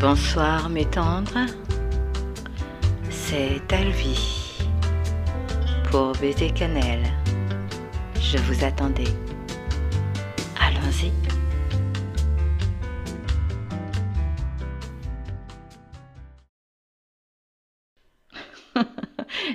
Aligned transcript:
Bonsoir 0.00 0.68
mes 0.68 0.84
tendres, 0.84 1.46
c'est 3.10 3.60
Alvi 3.72 4.62
pour 5.90 6.12
Baiser 6.20 6.50
Cannelle. 6.52 7.02
Je 8.20 8.38
vous 8.38 8.64
attendais. 8.64 9.12
Allons-y. 10.60 11.12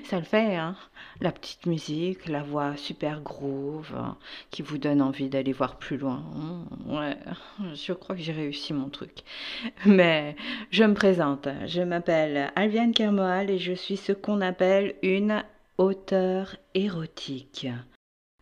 Ça 0.10 0.20
le 0.20 0.26
fait, 0.26 0.58
hein? 0.58 0.76
La 1.22 1.32
petite 1.32 1.66
musique, 1.66 2.28
la 2.28 2.44
voix 2.44 2.76
super 2.76 3.22
groove 3.22 3.94
hein, 3.96 4.18
qui 4.52 4.62
vous 4.62 4.78
donne 4.78 5.02
envie 5.02 5.30
d'aller 5.30 5.54
voir 5.54 5.78
plus 5.78 5.98
loin. 5.98 6.24
Mmh, 6.34 6.96
ouais, 6.98 7.18
je 7.76 7.94
crois 7.94 8.16
que 8.16 8.22
j'ai 8.22 8.32
réussi 8.32 8.74
mon 8.74 8.90
truc. 8.90 9.24
Mais 9.86 10.36
je 10.72 10.84
me 10.84 10.94
présente. 10.94 11.48
Je 11.68 11.82
m'appelle 11.82 12.52
Alviane 12.56 12.94
Kermoal 12.94 13.50
et 13.50 13.60
je 13.60 13.74
suis 13.74 13.98
ce 13.98 14.12
qu'on 14.12 14.42
appelle 14.42 14.96
une 15.04 15.44
auteure 15.78 16.56
érotique. 16.74 17.68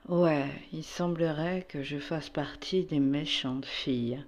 Ouais, 0.10 0.48
il 0.74 0.84
semblerait 0.84 1.66
que 1.70 1.84
je 1.84 1.98
fasse 1.98 2.30
partie 2.30 2.84
des 2.84 3.00
méchantes 3.00 3.66
filles. 3.66 4.24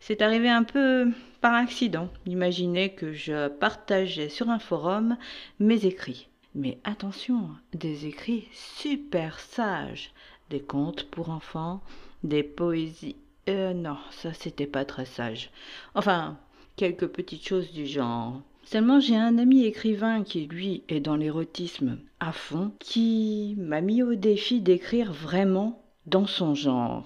C'est 0.00 0.22
arrivé 0.22 0.48
un 0.48 0.64
peu 0.64 1.08
par 1.40 1.54
accident. 1.54 2.08
Imaginez 2.26 2.90
que 2.90 3.12
je 3.12 3.48
partageais 3.48 4.28
sur 4.28 4.50
un 4.50 4.58
forum 4.58 5.16
mes 5.60 5.86
écrits. 5.86 6.28
Mais 6.54 6.78
attention, 6.84 7.50
des 7.72 8.06
écrits 8.06 8.46
super 8.52 9.40
sages, 9.40 10.12
des 10.50 10.60
contes 10.60 11.04
pour 11.10 11.30
enfants, 11.30 11.82
des 12.22 12.44
poésies. 12.44 13.16
Euh, 13.48 13.74
non, 13.74 13.98
ça 14.10 14.32
c'était 14.32 14.66
pas 14.66 14.84
très 14.84 15.04
sage. 15.04 15.50
Enfin, 15.94 16.38
quelques 16.76 17.08
petites 17.08 17.46
choses 17.46 17.72
du 17.72 17.86
genre. 17.86 18.40
Seulement 18.62 19.00
j'ai 19.00 19.16
un 19.16 19.36
ami 19.36 19.64
écrivain 19.64 20.22
qui 20.22 20.46
lui 20.46 20.84
est 20.88 21.00
dans 21.00 21.16
l'érotisme 21.16 21.98
à 22.20 22.32
fond, 22.32 22.72
qui 22.78 23.54
m'a 23.58 23.80
mis 23.80 24.02
au 24.02 24.14
défi 24.14 24.60
d'écrire 24.60 25.12
vraiment 25.12 25.82
dans 26.06 26.26
son 26.26 26.54
genre. 26.54 27.04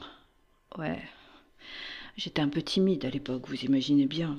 Ouais. 0.77 1.01
J'étais 2.17 2.43
un 2.43 2.49
peu 2.49 2.63
timide 2.63 3.05
à 3.05 3.11
l'époque, 3.11 3.49
vous 3.49 3.65
imaginez 3.65 4.07
bien. 4.07 4.37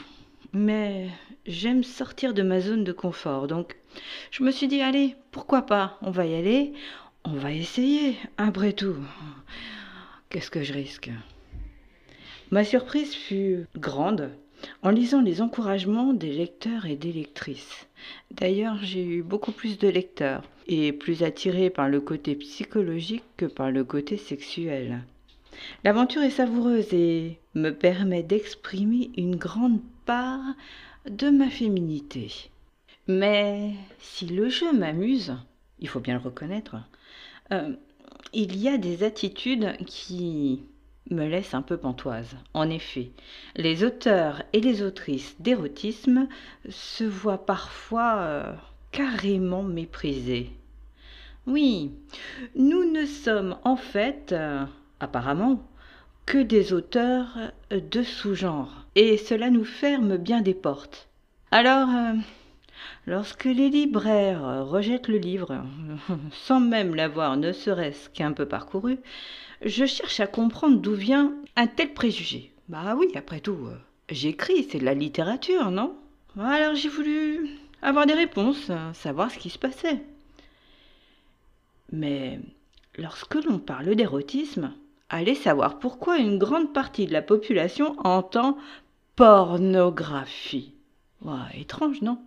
Mais 0.54 1.08
j'aime 1.46 1.84
sortir 1.84 2.34
de 2.34 2.42
ma 2.42 2.60
zone 2.60 2.84
de 2.84 2.92
confort, 2.92 3.48
donc 3.48 3.78
je 4.32 4.44
me 4.44 4.52
suis 4.52 4.68
dit, 4.68 4.82
allez, 4.82 5.16
pourquoi 5.32 5.64
pas, 5.64 5.98
on 6.02 6.12
va 6.12 6.26
y 6.26 6.36
aller, 6.36 6.74
on 7.24 7.34
va 7.34 7.52
essayer, 7.52 8.16
après 8.38 8.74
tout. 8.74 8.96
Qu'est-ce 10.30 10.52
que 10.52 10.64
je 10.64 10.74
risque? 10.74 11.12
Ma 12.52 12.64
surprise 12.64 13.14
fut 13.14 13.66
grande 13.78 14.32
en 14.82 14.90
lisant 14.90 15.22
les 15.22 15.42
encouragements 15.42 16.14
des 16.14 16.32
lecteurs 16.32 16.86
et 16.86 16.96
des 16.96 17.14
lectrices. 17.14 17.88
D'ailleurs, 18.32 18.78
j'ai 18.82 19.04
eu 19.04 19.22
beaucoup 19.22 19.52
plus 19.52 19.78
de 19.78 19.88
lecteurs 19.88 20.44
et 20.68 20.92
plus 20.92 21.24
attirés 21.24 21.70
par 21.70 21.90
le 21.90 22.02
côté 22.02 22.36
psychologique 22.36 23.24
que 23.38 23.46
par 23.46 23.72
le 23.72 23.84
côté 23.84 24.18
sexuel. 24.18 25.04
L'aventure 25.84 26.22
est 26.22 26.30
savoureuse 26.30 26.94
et 26.94 27.40
me 27.56 27.72
permet 27.72 28.24
d'exprimer 28.24 29.12
une 29.18 29.36
grande 29.36 29.82
part 30.06 30.56
de 31.10 31.30
ma 31.30 31.50
féminité. 31.50 32.50
Mais 33.08 33.74
si 34.00 34.28
le 34.28 34.50
jeu 34.50 34.72
m'amuse, 34.72 35.36
il 35.80 35.88
faut 35.88 36.00
bien 36.00 36.16
le 36.16 36.24
reconnaître, 36.24 36.76
euh, 37.52 37.74
il 38.34 38.58
y 38.58 38.68
a 38.70 38.78
des 38.78 39.04
attitudes 39.04 39.76
qui 39.86 40.62
me 41.10 41.26
laissent 41.26 41.56
un 41.56 41.62
peu 41.62 41.78
pantoise. 41.78 42.36
En 42.54 42.70
effet, 42.70 43.12
les 43.56 43.84
auteurs 43.84 44.44
et 44.54 44.62
les 44.62 44.84
autrices 44.84 45.36
d'érotisme 45.40 46.28
se 46.70 47.04
voient 47.04 47.46
parfois 47.46 48.18
euh, 48.18 48.54
carrément 48.92 49.64
méprisés. 49.64 50.52
Oui, 51.48 51.92
nous 52.56 52.92
ne 52.92 53.06
sommes 53.06 53.58
en 53.64 53.76
fait, 53.76 54.34
euh, 54.34 54.66
apparemment, 55.00 55.64
que 56.26 56.38
des 56.38 56.74
auteurs 56.74 57.38
de 57.72 58.04
sous-genre, 58.04 58.86
et 58.96 59.18
cela 59.18 59.50
nous 59.50 59.66
ferme 59.66 60.18
bien 60.18 60.42
des 60.42 60.54
portes. 60.54 61.08
Alors, 61.52 61.90
Lorsque 63.08 63.46
les 63.46 63.70
libraires 63.70 64.68
rejettent 64.68 65.08
le 65.08 65.18
livre, 65.18 65.64
sans 66.32 66.60
même 66.60 66.96
l'avoir 66.96 67.38
ne 67.38 67.52
serait-ce 67.52 68.10
qu'un 68.10 68.34
peu 68.34 68.46
parcouru, 68.46 68.98
je 69.64 69.86
cherche 69.86 70.20
à 70.20 70.28
comprendre 70.28 70.80
d'où 70.80 70.94
vient 70.94 71.34
un 71.56 71.68
tel 71.68 71.94
préjugé. 71.94 72.52
Bah 72.68 72.96
oui, 72.96 73.08
après 73.16 73.40
tout, 73.40 73.58
euh, 73.66 73.78
j'écris, 74.10 74.68
c'est 74.70 74.80
de 74.80 74.86
la 74.86 74.94
littérature, 74.94 75.72
non? 75.72 75.96
Alors 76.38 76.76
j'ai 76.76 76.90
voulu 76.90 77.50
avoir 77.82 78.06
des 78.06 78.14
réponses, 78.14 78.72
savoir 78.94 79.32
ce 79.32 79.40
qui 79.40 79.50
se 79.50 79.58
passait. 79.58 80.02
Mais 81.92 82.40
lorsque 82.98 83.36
l'on 83.36 83.58
parle 83.58 83.96
d'érotisme, 83.96 84.72
allez 85.10 85.36
savoir 85.36 85.80
pourquoi 85.80 86.18
une 86.18 86.38
grande 86.38 86.74
partie 86.74 87.06
de 87.06 87.14
la 87.14 87.22
population 87.22 87.96
entend 88.06 88.58
pornographie. 89.16 90.74
étrange, 91.54 92.02
non? 92.02 92.20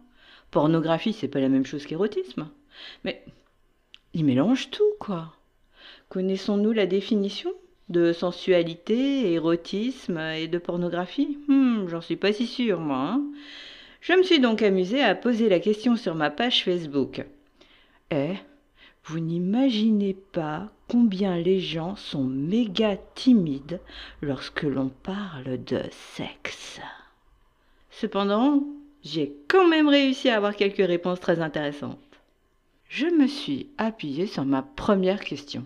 Pornographie, 0.51 1.13
c'est 1.13 1.29
pas 1.29 1.41
la 1.41 1.49
même 1.49 1.65
chose 1.67 1.87
qu'érotisme. 1.87 2.49
Mais 3.05 3.25
il 4.15 4.25
mélange 4.25 4.71
tout, 4.71 4.93
quoi. 5.01 5.33
Connaissons-nous 6.11 6.73
la 6.73 6.87
définition 6.87 7.51
de 7.89 8.13
sensualité, 8.13 9.33
érotisme 9.33 10.19
et 10.19 10.49
de 10.49 10.59
pornographie? 10.59 11.39
Hmm, 11.49 11.89
J'en 11.89 12.01
suis 12.01 12.17
pas 12.17 12.33
si 12.33 12.47
sûre, 12.47 12.81
moi. 12.81 12.99
Hein. 12.99 13.23
Je 14.01 14.13
me 14.13 14.23
suis 14.23 14.41
donc 14.41 14.63
amusée 14.63 15.03
à 15.03 15.15
poser 15.15 15.49
la 15.49 15.61
question 15.61 15.97
sur 15.97 16.15
ma 16.15 16.31
page 16.31 16.65
Facebook. 16.65 17.25
Eh, 18.11 18.35
vous 19.05 19.19
n'imaginez 19.19 20.15
pas 20.15 20.71
combien 20.89 21.37
les 21.37 21.59
gens 21.59 21.97
sont 21.97 22.25
méga 22.25 22.97
timides 23.15 23.81
lorsque 24.21 24.63
l'on 24.63 24.91
parle 24.91 25.63
de 25.65 25.83
sexe. 25.91 26.81
Cependant, 27.91 28.63
j'ai 29.03 29.35
quand 29.49 29.67
même 29.67 29.89
réussi 29.89 30.29
à 30.29 30.37
avoir 30.37 30.55
quelques 30.55 30.87
réponses 30.87 31.21
très 31.21 31.41
intéressantes. 31.41 31.99
Je 32.89 33.07
me 33.07 33.27
suis 33.27 33.69
appuyée 33.77 34.27
sur 34.27 34.45
ma 34.45 34.63
première 34.63 35.21
question. 35.21 35.65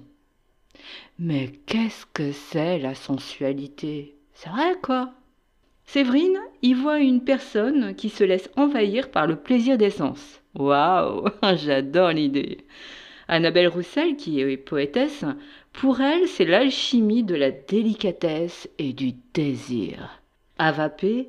Mais 1.19 1.49
qu'est-ce 1.67 2.07
que 2.07 2.33
c'est 2.33 2.79
la 2.79 2.95
sensualité? 2.95 4.15
C'est 4.33 4.51
vrai 4.51 4.77
quoi? 4.83 5.13
Séverine 5.85 6.39
y 6.63 6.73
voit 6.73 7.01
une 7.01 7.23
personne 7.23 7.95
qui 7.95 8.09
se 8.09 8.25
laisse 8.25 8.51
envahir 8.57 9.11
par 9.11 9.27
le 9.27 9.37
plaisir 9.37 9.77
d'essence. 9.77 10.41
Waouh 10.55 11.29
J'adore 11.57 12.11
l'idée 12.11 12.65
Annabelle 13.29 13.69
Roussel, 13.69 14.17
qui 14.17 14.41
est 14.41 14.57
poétesse, 14.57 15.25
pour 15.73 16.01
elle, 16.01 16.29
c'est 16.29 16.45
l'alchimie 16.45 17.25
de 17.25 17.35
la 17.35 17.51
délicatesse 17.51 18.69
et 18.79 18.93
du 18.93 19.15
désir. 19.35 20.21
Avapé, 20.59 21.29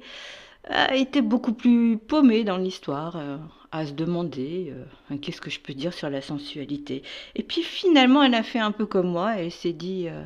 a 0.69 0.96
été 0.96 1.22
beaucoup 1.22 1.53
plus 1.53 1.97
paumé 1.97 2.44
dans 2.44 2.58
l'histoire, 2.58 3.18
euh, 3.18 3.38
à 3.72 3.85
se 3.85 3.94
demander 3.94 4.74
euh, 5.12 5.18
qu'est-ce 5.18 5.41
que 5.41 5.50
je 5.50 5.59
peux 5.59 5.74
dire 5.74 5.94
sur 5.94 6.09
la 6.09 6.22
sensualité. 6.22 7.03
Et 7.35 7.44
puis 7.44 7.63
finalement, 7.63 8.24
elle 8.24 8.35
a 8.35 8.44
fait 8.44 8.59
un 8.59 8.72
peu 8.72 8.85
comme 8.85 9.09
moi, 9.09 9.35
elle 9.38 9.52
s'est 9.52 9.74
dit 9.74 10.08
euh, 10.08 10.24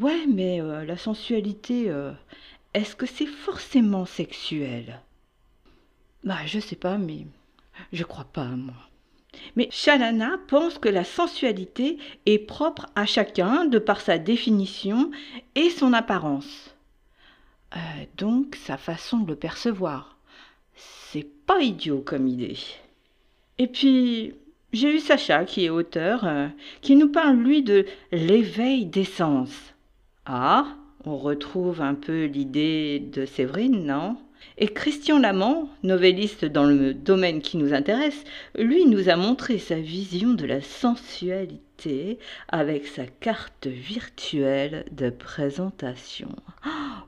Ouais, 0.00 0.26
mais 0.26 0.60
la 0.60 0.96
sensualité, 0.96 1.88
est-ce 2.74 2.96
que 2.96 3.06
c'est 3.06 3.26
forcément 3.26 4.06
sexuel? 4.06 5.00
Bah, 6.24 6.38
je 6.46 6.58
sais 6.58 6.74
pas, 6.74 6.98
mais 6.98 7.26
je 7.92 8.02
crois 8.02 8.24
pas, 8.24 8.48
moi. 8.48 8.74
Mais 9.56 9.68
Shalana 9.70 10.38
pense 10.48 10.78
que 10.78 10.88
la 10.88 11.04
sensualité 11.04 11.98
est 12.26 12.38
propre 12.38 12.86
à 12.94 13.06
chacun 13.06 13.64
de 13.64 13.78
par 13.78 14.00
sa 14.00 14.18
définition 14.18 15.10
et 15.54 15.70
son 15.70 15.92
apparence. 15.92 16.74
Euh, 17.76 17.78
donc 18.16 18.56
sa 18.56 18.76
façon 18.76 19.18
de 19.18 19.28
le 19.28 19.36
percevoir. 19.36 20.16
C'est 20.76 21.26
pas 21.46 21.60
idiot 21.60 22.02
comme 22.04 22.28
idée. 22.28 22.58
Et 23.58 23.66
puis, 23.66 24.34
j'ai 24.72 24.96
eu 24.96 24.98
Sacha, 24.98 25.44
qui 25.44 25.64
est 25.64 25.70
auteur, 25.70 26.24
euh, 26.24 26.48
qui 26.80 26.96
nous 26.96 27.08
parle, 27.08 27.36
lui, 27.36 27.62
de 27.62 27.86
l'éveil 28.10 28.86
des 28.86 29.04
sens. 29.04 29.74
Ah, 30.26 30.66
on 31.04 31.16
retrouve 31.16 31.80
un 31.80 31.94
peu 31.94 32.24
l'idée 32.24 32.98
de 32.98 33.26
Séverine, 33.26 33.86
non? 33.86 34.16
Et 34.56 34.68
Christian 34.68 35.18
Lamont, 35.18 35.68
novelliste 35.82 36.44
dans 36.44 36.64
le 36.64 36.94
domaine 36.94 37.40
qui 37.40 37.56
nous 37.56 37.74
intéresse, 37.74 38.24
lui 38.56 38.86
nous 38.86 39.08
a 39.08 39.16
montré 39.16 39.58
sa 39.58 39.76
vision 39.76 40.34
de 40.34 40.46
la 40.46 40.60
sensualité 40.60 42.18
avec 42.48 42.86
sa 42.86 43.06
carte 43.06 43.66
virtuelle 43.66 44.84
de 44.92 45.10
présentation. 45.10 46.28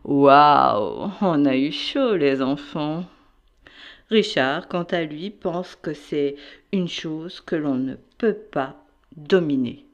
Waouh 0.05 1.11
On 1.21 1.45
a 1.45 1.57
eu 1.57 1.71
chaud 1.71 2.17
les 2.17 2.43
enfants. 2.43 3.05
Richard, 4.11 4.69
quant 4.69 4.85
à 4.85 5.03
lui, 5.03 5.31
pense 5.31 5.77
que 5.77 5.93
c'est 5.93 6.37
une 6.73 6.89
chose 6.89 7.41
que 7.41 7.57
l'on 7.57 7.75
ne 7.75 7.95
peut 8.19 8.35
pas 8.35 8.85
dominer. 9.17 9.85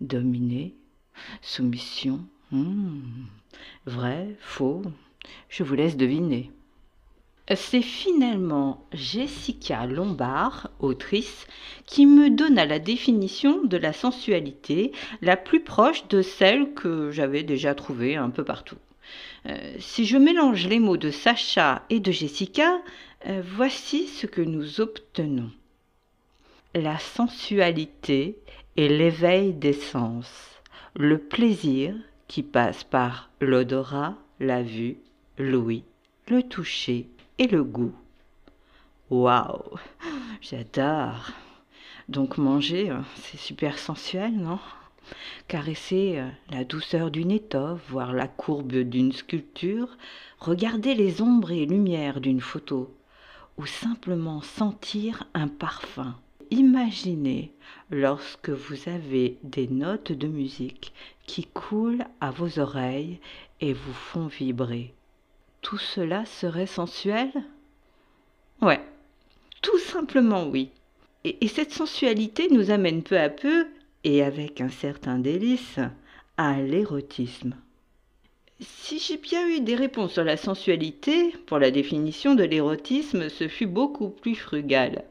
Dominer? 0.00 0.74
Soumission? 1.42 2.20
Hmm. 2.50 3.26
Vrai? 3.86 4.36
Faux? 4.40 4.82
Je 5.48 5.62
vous 5.62 5.74
laisse 5.74 5.96
deviner. 5.96 6.50
C'est 7.56 7.82
finalement 7.82 8.86
Jessica 8.92 9.86
Lombard, 9.86 10.70
autrice, 10.80 11.46
qui 11.86 12.04
me 12.04 12.28
donna 12.28 12.66
la 12.66 12.78
définition 12.78 13.64
de 13.64 13.78
la 13.78 13.94
sensualité 13.94 14.92
la 15.22 15.38
plus 15.38 15.60
proche 15.60 16.06
de 16.08 16.20
celle 16.20 16.74
que 16.74 17.10
j'avais 17.10 17.42
déjà 17.42 17.74
trouvée 17.74 18.16
un 18.16 18.28
peu 18.28 18.44
partout. 18.44 18.76
Euh, 19.46 19.56
si 19.78 20.04
je 20.04 20.18
mélange 20.18 20.66
les 20.66 20.78
mots 20.78 20.98
de 20.98 21.10
Sacha 21.10 21.86
et 21.88 22.00
de 22.00 22.12
Jessica, 22.12 22.82
euh, 23.26 23.42
voici 23.56 24.08
ce 24.08 24.26
que 24.26 24.42
nous 24.42 24.82
obtenons. 24.82 25.50
La 26.74 26.98
sensualité 26.98 28.36
est 28.76 28.88
l'éveil 28.88 29.54
des 29.54 29.72
sens, 29.72 30.30
le 30.94 31.16
plaisir 31.16 31.94
qui 32.26 32.42
passe 32.42 32.84
par 32.84 33.30
l'odorat, 33.40 34.16
la 34.38 34.62
vue, 34.62 34.98
l'ouïe, 35.38 35.84
le 36.28 36.42
toucher 36.42 37.08
et 37.38 37.46
le 37.46 37.62
goût. 37.62 37.94
Waouh, 39.10 39.78
j'adore. 40.40 41.30
Donc 42.08 42.38
manger, 42.38 42.90
euh, 42.90 43.00
c'est 43.16 43.38
super 43.38 43.78
sensuel, 43.78 44.36
non? 44.36 44.58
Caresser 45.46 46.18
euh, 46.18 46.28
la 46.50 46.64
douceur 46.64 47.10
d'une 47.10 47.30
étoffe, 47.30 47.80
voir 47.88 48.12
la 48.12 48.28
courbe 48.28 48.72
d'une 48.72 49.12
sculpture, 49.12 49.96
regarder 50.38 50.94
les 50.94 51.22
ombres 51.22 51.52
et 51.52 51.66
lumières 51.66 52.20
d'une 52.20 52.40
photo, 52.40 52.94
ou 53.56 53.66
simplement 53.66 54.42
sentir 54.42 55.24
un 55.34 55.48
parfum. 55.48 56.16
Imaginez 56.50 57.52
lorsque 57.90 58.50
vous 58.50 58.88
avez 58.88 59.38
des 59.42 59.68
notes 59.68 60.12
de 60.12 60.28
musique 60.28 60.92
qui 61.26 61.44
coulent 61.44 62.04
à 62.20 62.30
vos 62.30 62.58
oreilles 62.58 63.20
et 63.60 63.74
vous 63.74 63.92
font 63.92 64.26
vibrer 64.26 64.94
tout 65.62 65.78
cela 65.78 66.24
serait 66.26 66.66
sensuel? 66.66 67.30
Ouais, 68.60 68.80
tout 69.62 69.78
simplement 69.78 70.46
oui. 70.46 70.70
Et, 71.24 71.44
et, 71.44 71.48
cette 71.48 71.72
sensualité 71.72 72.48
nous 72.50 72.70
amène 72.70 73.02
peu 73.02 73.18
à 73.18 73.28
peu, 73.28 73.66
et 74.04 74.22
avec 74.22 74.60
un 74.60 74.68
certain 74.68 75.18
délice, 75.18 75.78
à 76.36 76.60
l'érotisme. 76.60 77.54
Si 78.60 78.98
j'ai 78.98 79.18
bien 79.18 79.48
eu 79.48 79.60
des 79.60 79.76
réponses 79.76 80.14
sur 80.14 80.24
la 80.24 80.36
sensualité, 80.36 81.32
pour 81.46 81.58
la 81.58 81.70
définition 81.70 82.34
de 82.34 82.44
l'érotisme, 82.44 83.28
ce 83.28 83.46
fut 83.46 83.66
beaucoup 83.66 84.08
plus 84.08 84.34
frugal. 84.34 85.04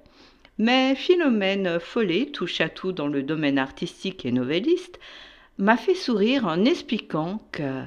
Mais 0.57 0.95
Philomène 0.95 1.79
Follet, 1.79 2.25
touche 2.25 2.61
à 2.61 2.69
tout 2.69 2.91
dans 2.91 3.07
le 3.07 3.23
domaine 3.23 3.59
artistique 3.59 4.25
et 4.25 4.31
novelliste, 4.31 4.99
m'a 5.57 5.77
fait 5.77 5.95
sourire 5.95 6.45
en 6.45 6.65
expliquant 6.65 7.41
que 7.51 7.83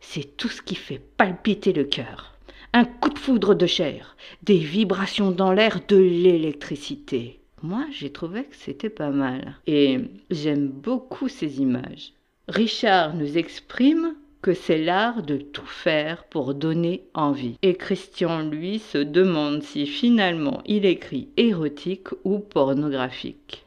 c'est 0.00 0.36
tout 0.36 0.48
ce 0.48 0.62
qui 0.62 0.74
fait 0.74 1.00
palpiter 1.16 1.72
le 1.72 1.84
cœur. 1.84 2.34
Un 2.72 2.84
coup 2.84 3.10
de 3.10 3.18
foudre 3.18 3.54
de 3.54 3.66
chair, 3.66 4.16
des 4.42 4.58
vibrations 4.58 5.30
dans 5.30 5.52
l'air, 5.52 5.80
de 5.86 5.96
l'électricité. 5.96 7.40
Moi, 7.62 7.86
j'ai 7.92 8.10
trouvé 8.10 8.44
que 8.44 8.56
c'était 8.56 8.90
pas 8.90 9.10
mal. 9.10 9.56
Et 9.66 10.00
j'aime 10.30 10.68
beaucoup 10.68 11.28
ces 11.28 11.60
images. 11.60 12.12
Richard 12.48 13.14
nous 13.14 13.38
exprime 13.38 14.14
que 14.42 14.52
c'est 14.52 14.84
l'art 14.84 15.22
de 15.22 15.38
tout 15.38 15.64
faire 15.64 16.24
pour 16.24 16.52
donner 16.52 17.04
envie. 17.14 17.56
Et 17.62 17.74
Christian, 17.74 18.42
lui, 18.42 18.80
se 18.80 18.98
demande 18.98 19.62
si 19.62 19.86
finalement 19.86 20.60
il 20.66 20.84
écrit 20.84 21.30
érotique 21.38 22.08
ou 22.24 22.40
pornographique. 22.40 23.64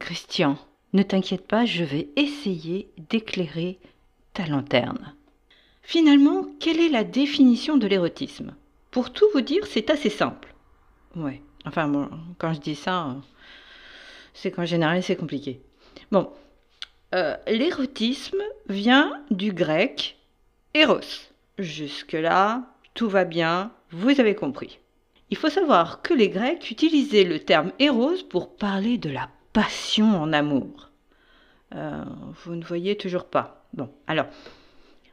Christian, 0.00 0.58
ne 0.94 1.02
t'inquiète 1.02 1.46
pas, 1.46 1.66
je 1.66 1.84
vais 1.84 2.08
essayer 2.16 2.88
d'éclairer 3.10 3.78
ta 4.32 4.46
lanterne. 4.46 5.14
Finalement, 5.82 6.46
quelle 6.60 6.80
est 6.80 6.88
la 6.88 7.04
définition 7.04 7.76
de 7.76 7.86
l'érotisme? 7.86 8.54
Pour 8.90 9.12
tout 9.12 9.26
vous 9.34 9.42
dire, 9.42 9.66
c'est 9.66 9.90
assez 9.90 10.08
simple. 10.08 10.54
Ouais, 11.16 11.42
enfin, 11.66 12.08
quand 12.38 12.54
je 12.54 12.60
dis 12.60 12.76
ça, 12.76 13.16
c'est 14.32 14.50
qu'en 14.50 14.64
général, 14.64 15.02
c'est 15.02 15.16
compliqué. 15.16 15.60
Bon, 16.10 16.30
euh, 17.14 17.36
l'érotisme 17.48 18.42
vient 18.68 19.20
du 19.30 19.52
grec 19.52 20.16
eros. 20.74 21.26
Jusque-là, 21.58 22.62
tout 22.94 23.08
va 23.08 23.24
bien, 23.24 23.72
vous 23.90 24.20
avez 24.20 24.34
compris. 24.34 24.78
Il 25.30 25.36
faut 25.36 25.50
savoir 25.50 26.02
que 26.02 26.14
les 26.14 26.28
Grecs 26.28 26.70
utilisaient 26.70 27.24
le 27.24 27.40
terme 27.40 27.72
eros 27.78 28.22
pour 28.30 28.54
parler 28.54 28.98
de 28.98 29.10
la 29.10 29.28
passion 29.54 30.20
en 30.20 30.34
amour. 30.34 30.90
Euh, 31.74 32.04
vous 32.44 32.54
ne 32.54 32.64
voyez 32.64 32.96
toujours 32.96 33.24
pas. 33.24 33.64
Bon, 33.72 33.88
alors, 34.06 34.26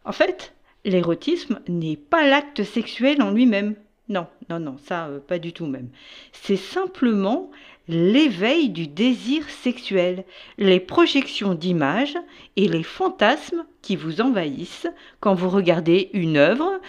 en 0.04 0.12
fait, 0.12 0.54
l'érotisme 0.84 1.62
n'est 1.70 1.96
pas 1.96 2.28
l'acte 2.28 2.64
sexuel 2.64 3.22
en 3.22 3.32
lui-même. 3.32 3.76
Non, 4.10 4.28
non, 4.50 4.60
non, 4.60 4.78
ça, 4.84 5.08
euh, 5.08 5.20
pas 5.20 5.40
du 5.40 5.54
tout 5.54 5.68
même. 5.68 5.90
C'est 6.34 6.58
simplement 6.58 7.50
l'éveil 7.88 8.70
du 8.70 8.88
désir 8.88 9.50
sexuel, 9.50 10.26
les 10.58 10.80
projections 10.80 11.54
d'images 11.54 12.18
et 12.56 12.68
les 12.68 12.84
fantasmes 12.84 13.66
qui 13.82 13.96
vous 13.96 14.22
envahissent 14.22 14.88
quand 15.20 15.34
vous 15.34 15.50
regardez 15.50 16.10
une 16.14 16.38
œuvre 16.38 16.80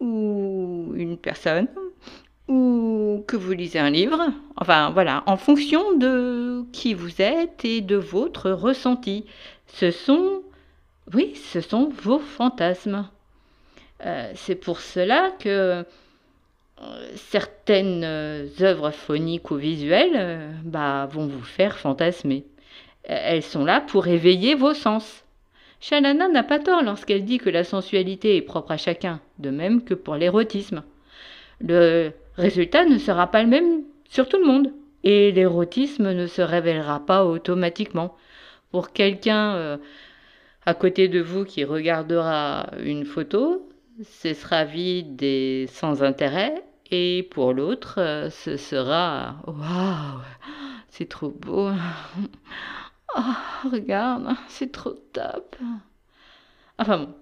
ou 0.00 0.92
une 0.96 1.16
personne 1.16 1.68
ou 2.48 3.24
que 3.26 3.36
vous 3.36 3.52
lisez 3.52 3.78
un 3.78 3.90
livre, 3.90 4.20
enfin 4.56 4.90
voilà, 4.90 5.22
en 5.26 5.36
fonction 5.36 5.96
de 5.96 6.64
qui 6.72 6.94
vous 6.94 7.22
êtes 7.22 7.64
et 7.64 7.80
de 7.80 7.96
votre 7.96 8.50
ressenti. 8.50 9.24
Ce 9.66 9.90
sont, 9.90 10.42
oui, 11.14 11.34
ce 11.34 11.60
sont 11.60 11.88
vos 12.02 12.18
fantasmes. 12.18 13.08
Euh, 14.04 14.30
c'est 14.34 14.56
pour 14.56 14.80
cela 14.80 15.32
que 15.38 15.84
euh, 16.82 17.12
certaines 17.16 18.04
œuvres 18.60 18.90
phoniques 18.90 19.50
ou 19.50 19.56
visuelles 19.56 20.16
euh, 20.16 20.52
bah, 20.64 21.08
vont 21.10 21.26
vous 21.26 21.44
faire 21.44 21.78
fantasmer. 21.78 22.44
Elles 23.04 23.42
sont 23.42 23.64
là 23.64 23.80
pour 23.80 24.06
éveiller 24.06 24.54
vos 24.54 24.74
sens. 24.74 25.24
Shalana 25.80 26.28
n'a 26.28 26.42
pas 26.42 26.58
tort 26.58 26.82
lorsqu'elle 26.82 27.24
dit 27.24 27.38
que 27.38 27.50
la 27.50 27.64
sensualité 27.64 28.36
est 28.36 28.42
propre 28.42 28.72
à 28.72 28.76
chacun, 28.78 29.20
de 29.38 29.50
même 29.50 29.84
que 29.84 29.92
pour 29.92 30.16
l'érotisme. 30.16 30.82
Résultat 32.36 32.84
ne 32.84 32.98
sera 32.98 33.26
pas 33.30 33.42
le 33.42 33.48
même 33.48 33.82
sur 34.08 34.28
tout 34.28 34.38
le 34.38 34.46
monde. 34.46 34.72
Et 35.02 35.32
l'érotisme 35.32 36.12
ne 36.12 36.26
se 36.26 36.40
révélera 36.40 37.04
pas 37.04 37.24
automatiquement. 37.24 38.16
Pour 38.70 38.92
quelqu'un 38.92 39.54
euh, 39.54 39.76
à 40.66 40.74
côté 40.74 41.08
de 41.08 41.20
vous 41.20 41.44
qui 41.44 41.64
regardera 41.64 42.70
une 42.82 43.04
photo, 43.04 43.68
ce 44.02 44.32
sera 44.32 44.64
vide 44.64 45.22
et 45.22 45.66
sans 45.70 46.02
intérêt. 46.02 46.64
Et 46.90 47.28
pour 47.30 47.52
l'autre, 47.52 47.96
euh, 47.98 48.30
ce 48.30 48.56
sera 48.56 49.36
Waouh, 49.46 50.20
c'est 50.88 51.08
trop 51.08 51.30
beau. 51.30 51.70
Oh, 53.16 53.20
regarde, 53.70 54.28
c'est 54.48 54.72
trop 54.72 54.94
top. 55.12 55.56
Enfin 56.78 56.98
bon, 56.98 57.14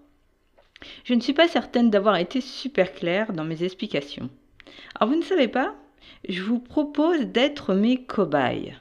je 1.05 1.15
ne 1.15 1.21
suis 1.21 1.35
pas 1.35 1.49
certaine 1.49 1.91
d'avoir 1.91 2.17
été 2.17 2.41
super 2.41 2.95
claire 2.95 3.33
dans 3.33 3.45
mes 3.45 3.65
explications. 3.65 4.31
Alors 4.95 5.13
vous 5.13 5.19
ne 5.19 5.25
savez 5.25 5.49
pas 5.49 5.75
Je 6.29 6.43
vous 6.43 6.59
propose 6.59 7.21
d'être 7.21 7.75
mes 7.75 8.05
cobayes. 8.05 8.77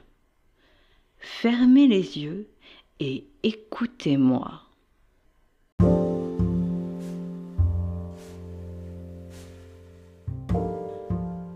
Fermez 1.18 1.86
les 1.86 2.18
yeux 2.18 2.48
et 3.00 3.26
écoutez-moi. 3.42 4.62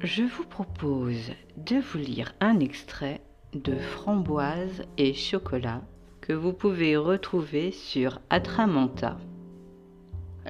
Je 0.02 0.23
vous 0.23 0.45
propose 0.45 1.33
de 1.57 1.76
vous 1.76 1.99
lire 1.99 2.33
un 2.40 2.61
extrait 2.61 3.21
de 3.55 3.75
Framboise 3.75 4.85
et 4.99 5.14
chocolat 5.14 5.83
que 6.21 6.33
vous 6.33 6.52
pouvez 6.52 6.97
retrouver 6.97 7.73
sur 7.73 8.21
Atramanta. 8.31 9.19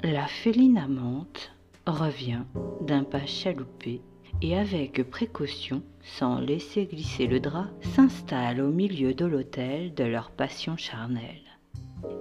La 0.02 0.26
féline 0.26 0.76
amante 0.76 1.55
revient 1.86 2.42
d'un 2.80 3.04
pas 3.04 3.26
chaloupé 3.26 4.00
et 4.42 4.56
avec 4.56 5.08
précaution, 5.08 5.82
sans 6.02 6.38
laisser 6.38 6.86
glisser 6.86 7.26
le 7.26 7.40
drap, 7.40 7.68
s'installe 7.80 8.60
au 8.60 8.70
milieu 8.70 9.14
de 9.14 9.24
l'autel 9.24 9.94
de 9.94 10.04
leur 10.04 10.30
passion 10.30 10.76
charnelle. 10.76 11.42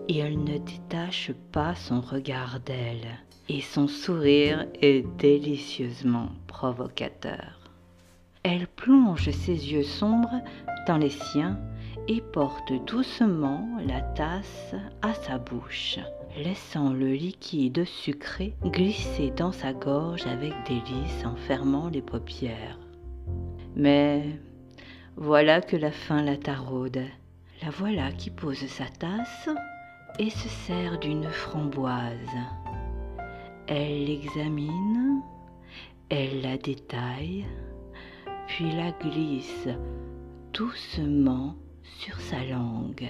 Il 0.07 0.43
ne 0.43 0.57
détache 0.57 1.31
pas 1.51 1.75
son 1.75 1.99
regard 1.99 2.59
d'elle, 2.61 3.19
et 3.49 3.61
son 3.61 3.87
sourire 3.87 4.65
est 4.81 5.05
délicieusement 5.17 6.29
provocateur. 6.47 7.59
Elle 8.43 8.67
plonge 8.67 9.31
ses 9.31 9.73
yeux 9.73 9.83
sombres 9.83 10.41
dans 10.87 10.97
les 10.97 11.09
siens 11.09 11.59
et 12.07 12.21
porte 12.21 12.71
doucement 12.85 13.67
la 13.87 14.01
tasse 14.01 14.75
à 15.01 15.13
sa 15.13 15.37
bouche, 15.37 15.99
laissant 16.37 16.91
le 16.91 17.13
liquide 17.13 17.85
sucré 17.85 18.53
glisser 18.63 19.31
dans 19.31 19.51
sa 19.51 19.73
gorge 19.73 20.25
avec 20.27 20.53
délice 20.67 21.25
en 21.25 21.35
fermant 21.35 21.89
les 21.89 22.01
paupières. 22.01 22.79
Mais 23.75 24.39
voilà 25.15 25.61
que 25.61 25.77
la 25.77 25.91
faim 25.91 26.21
la 26.21 26.37
taraude. 26.37 27.03
La 27.61 27.69
voilà 27.69 28.11
qui 28.11 28.31
pose 28.31 28.65
sa 28.67 28.85
tasse 28.85 29.49
et 30.19 30.29
se 30.29 30.49
sert 30.49 30.99
d'une 30.99 31.29
framboise. 31.29 32.37
Elle 33.67 34.05
l'examine 34.05 35.21
Elle 36.09 36.41
la 36.41 36.57
détaille, 36.57 37.45
puis 38.47 38.71
la 38.71 38.91
glisse 38.91 39.69
doucement 40.53 41.55
sur 41.83 42.19
sa 42.19 42.43
langue. 42.43 43.09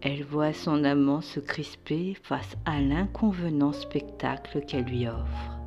Elle 0.00 0.22
voit 0.22 0.52
son 0.52 0.84
amant 0.84 1.20
se 1.20 1.40
crisper 1.40 2.16
face 2.22 2.56
à 2.64 2.80
l'inconvenant 2.80 3.72
spectacle 3.72 4.60
qu'elle 4.64 4.84
lui 4.84 5.08
offre. 5.08 5.58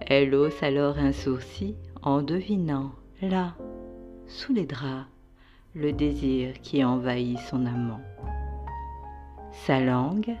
Elle 0.00 0.34
hausse 0.34 0.62
alors 0.62 0.98
un 0.98 1.12
sourcil 1.12 1.74
en 2.02 2.22
devinant, 2.22 2.92
là, 3.20 3.54
sous 4.26 4.54
les 4.54 4.64
draps, 4.64 5.06
le 5.74 5.92
désir 5.92 6.60
qui 6.62 6.82
envahit 6.82 7.38
son 7.38 7.66
amant. 7.66 8.00
Sa 9.52 9.80
langue, 9.80 10.34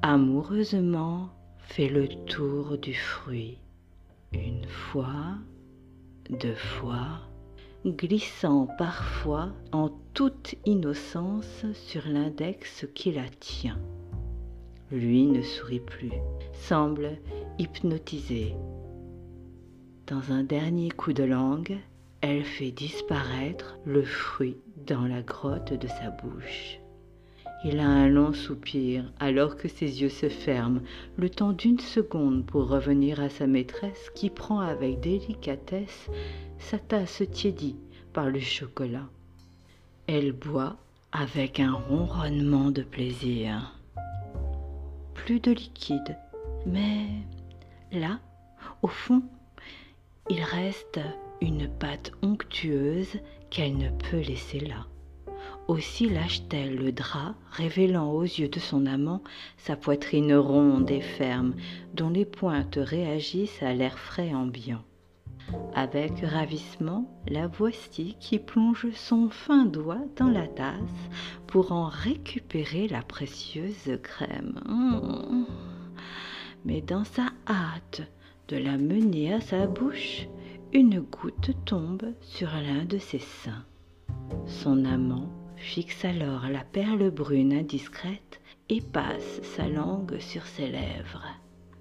amoureusement, 0.00 1.28
fait 1.58 1.88
le 1.88 2.08
tour 2.08 2.78
du 2.78 2.94
fruit, 2.94 3.58
une 4.32 4.66
fois, 4.66 5.36
deux 6.30 6.54
fois, 6.54 7.20
glissant 7.84 8.68
parfois 8.78 9.50
en 9.72 9.90
toute 10.14 10.54
innocence 10.66 11.64
sur 11.72 12.06
l'index 12.06 12.86
qui 12.94 13.12
la 13.12 13.28
tient. 13.40 13.78
Lui 14.90 15.26
ne 15.26 15.42
sourit 15.42 15.80
plus, 15.80 16.12
semble 16.52 17.18
hypnotisé. 17.58 18.54
Dans 20.06 20.32
un 20.32 20.44
dernier 20.44 20.90
coup 20.90 21.12
de 21.12 21.24
langue, 21.24 21.78
elle 22.20 22.44
fait 22.44 22.70
disparaître 22.70 23.78
le 23.84 24.02
fruit 24.02 24.58
dans 24.86 25.06
la 25.06 25.22
grotte 25.22 25.72
de 25.72 25.88
sa 25.88 26.10
bouche. 26.10 26.81
Il 27.64 27.78
a 27.78 27.86
un 27.86 28.08
long 28.08 28.32
soupir 28.32 29.04
alors 29.20 29.56
que 29.56 29.68
ses 29.68 30.02
yeux 30.02 30.08
se 30.08 30.28
ferment, 30.28 30.80
le 31.16 31.30
temps 31.30 31.52
d'une 31.52 31.78
seconde 31.78 32.44
pour 32.44 32.68
revenir 32.68 33.20
à 33.20 33.28
sa 33.28 33.46
maîtresse 33.46 34.10
qui 34.16 34.30
prend 34.30 34.58
avec 34.58 34.98
délicatesse 34.98 36.10
sa 36.58 36.78
tasse 36.78 37.22
tiédie 37.30 37.76
par 38.12 38.30
le 38.30 38.40
chocolat. 38.40 39.08
Elle 40.08 40.32
boit 40.32 40.76
avec 41.12 41.60
un 41.60 41.72
ronronnement 41.72 42.72
de 42.72 42.82
plaisir. 42.82 43.78
Plus 45.14 45.38
de 45.38 45.52
liquide, 45.52 46.16
mais 46.66 47.06
là, 47.92 48.18
au 48.82 48.88
fond, 48.88 49.22
il 50.28 50.42
reste 50.42 50.98
une 51.40 51.68
pâte 51.68 52.10
onctueuse 52.22 53.20
qu'elle 53.50 53.76
ne 53.76 53.90
peut 53.90 54.20
laisser 54.20 54.58
là. 54.58 54.86
Aussi 55.68 56.08
lâche-t-elle 56.08 56.74
le 56.74 56.92
drap, 56.92 57.34
révélant 57.52 58.10
aux 58.10 58.24
yeux 58.24 58.48
de 58.48 58.58
son 58.58 58.84
amant 58.86 59.22
sa 59.58 59.76
poitrine 59.76 60.34
ronde 60.34 60.90
et 60.90 61.00
ferme, 61.00 61.54
dont 61.94 62.10
les 62.10 62.24
pointes 62.24 62.78
réagissent 62.80 63.62
à 63.62 63.72
l'air 63.72 63.98
frais 63.98 64.34
ambiant. 64.34 64.82
Avec 65.74 66.20
ravissement, 66.20 67.08
la 67.28 67.46
voici 67.46 68.16
qui 68.20 68.38
plonge 68.38 68.90
son 68.94 69.28
fin 69.28 69.64
doigt 69.64 70.04
dans 70.16 70.28
la 70.28 70.46
tasse 70.46 71.08
pour 71.46 71.72
en 71.72 71.86
récupérer 71.86 72.88
la 72.88 73.02
précieuse 73.02 73.98
crème. 74.02 74.60
Mais 76.64 76.80
dans 76.80 77.04
sa 77.04 77.26
hâte 77.46 78.02
de 78.48 78.56
la 78.56 78.78
mener 78.78 79.34
à 79.34 79.40
sa 79.40 79.66
bouche, 79.66 80.26
une 80.72 81.00
goutte 81.00 81.50
tombe 81.64 82.12
sur 82.20 82.48
l'un 82.48 82.84
de 82.84 82.98
ses 82.98 83.18
seins. 83.18 83.64
Son 84.46 84.84
amant 84.84 85.28
fixe 85.62 86.04
alors 86.04 86.48
la 86.50 86.64
perle 86.64 87.10
brune 87.10 87.52
indiscrète 87.52 88.40
et 88.68 88.80
passe 88.80 89.40
sa 89.42 89.68
langue 89.68 90.18
sur 90.18 90.44
ses 90.44 90.66
lèvres. 90.66 91.24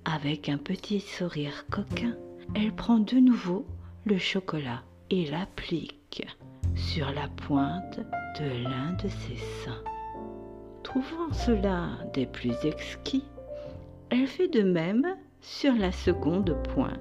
Avec 0.06 0.50
un 0.50 0.58
petit 0.58 1.00
sourire 1.00 1.66
coquin, 1.70 2.16
elle 2.56 2.74
prend 2.74 3.00
de 3.00 3.16
nouveau 3.16 3.66
le 4.06 4.18
chocolat 4.18 4.84
et 5.10 5.26
l'applique 5.26 6.26
sur 6.76 7.12
la 7.12 7.28
pointe 7.28 8.00
de 8.40 8.64
l'un 8.64 8.94
de 8.94 9.08
ses 9.08 9.38
seins. 9.64 9.84
Trouvant 10.84 11.34
cela 11.34 11.90
des 12.14 12.28
plus 12.28 12.56
exquis, 12.64 13.26
elle 14.10 14.28
fait 14.28 14.48
de 14.48 14.62
même 14.62 15.08
sur 15.42 15.74
la 15.74 15.92
seconde 15.92 16.56
pointe. 16.74 17.00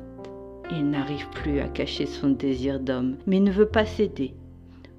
Il 0.71 0.89
n'arrive 0.89 1.29
plus 1.31 1.61
à 1.61 1.69
cacher 1.69 2.07
son 2.07 2.31
désir 2.31 2.81
d'homme, 2.81 3.19
mais 3.27 3.41
ne 3.41 3.51
veut 3.51 3.69
pas 3.69 3.87
céder. 3.87 4.35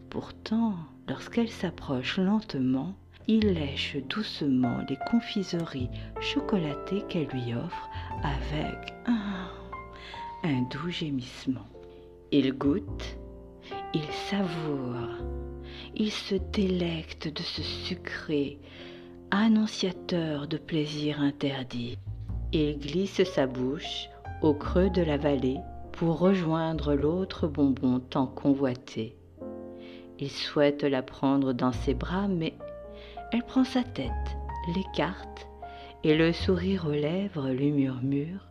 Pourtant, 0.10 0.76
lorsqu'elle 1.08 1.50
s'approche 1.50 2.18
lentement, 2.18 2.96
il 3.28 3.54
lèche 3.54 3.98
doucement 4.10 4.80
les 4.90 4.98
confiseries 5.10 5.90
chocolatées 6.20 7.04
qu'elle 7.08 7.28
lui 7.28 7.54
offre 7.54 7.90
avec 8.24 8.94
un, 9.06 10.62
doux 10.72 10.90
gémissement. 10.90 11.68
Il 12.32 12.52
goûte, 12.54 13.18
il 13.94 14.06
savoure, 14.30 15.18
il 15.96 16.12
se 16.12 16.36
délecte 16.52 17.28
de 17.28 17.42
ce 17.42 17.62
sucré, 17.62 18.60
annonciateur 19.30 20.48
de 20.48 20.58
plaisir 20.58 21.22
interdit. 21.22 21.98
Il 22.54 22.80
glisse 22.80 23.24
sa 23.24 23.48
bouche 23.48 24.10
au 24.42 24.54
creux 24.54 24.90
de 24.90 25.02
la 25.02 25.18
vallée 25.18 25.60
pour 25.92 26.20
rejoindre 26.20 26.96
l'autre 26.96 27.48
bonbon 27.48 28.00
tant 28.00 28.28
convoité. 28.28 29.21
Il 30.22 30.30
souhaite 30.30 30.84
la 30.84 31.02
prendre 31.02 31.52
dans 31.52 31.72
ses 31.72 31.96
bras, 31.96 32.28
mais 32.28 32.54
elle 33.32 33.44
prend 33.44 33.64
sa 33.64 33.84
tête, 33.84 34.12
l'écarte, 34.76 35.48
et 36.04 36.16
le 36.16 36.32
sourire 36.32 36.86
aux 36.86 36.92
lèvres 36.92 37.50
lui 37.50 37.72
murmure 37.72 38.48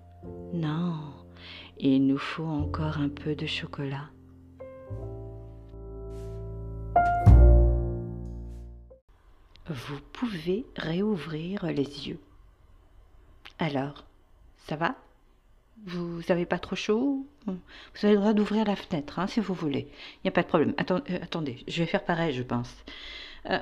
Non, 0.53 0.99
il 1.79 2.09
nous 2.09 2.19
faut 2.19 2.45
encore 2.45 2.99
un 2.99 3.09
peu 3.09 3.37
de 3.37 3.47
chocolat. 3.47 4.11
Vous 9.69 10.01
pouvez 10.13 10.67
réouvrir 10.77 11.67
les 11.67 12.09
yeux. 12.09 12.19
Alors, 13.61 14.05
ça 14.67 14.75
va? 14.75 14.97
Vous 15.87 16.21
n'avez 16.29 16.47
pas 16.47 16.59
trop 16.59 16.77
chaud 16.77 17.27
Vous 17.47 17.55
avez 18.03 18.13
le 18.13 18.21
droit 18.21 18.33
d'ouvrir 18.33 18.65
la 18.65 18.77
fenêtre, 18.77 19.19
hein, 19.19 19.27
si 19.27 19.41
vous 19.41 19.55
voulez. 19.55 19.89
Il 20.17 20.21
n'y 20.25 20.29
a 20.29 20.33
pas 20.33 20.43
de 20.43 20.49
problème. 20.49 20.75
Euh, 20.79 21.19
attendez, 21.23 21.65
je 21.69 21.83
vais 21.83 21.87
faire 21.87 22.05
pareil, 22.05 22.35
je 22.35 22.43
pense. 22.43 22.75
Euh, 23.49 23.59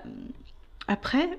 après, 0.88 1.38